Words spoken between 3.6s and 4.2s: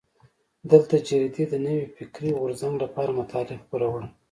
خپرول.